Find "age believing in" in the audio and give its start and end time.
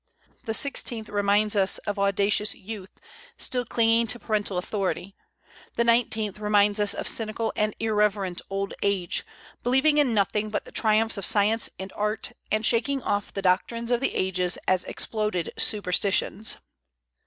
8.81-10.15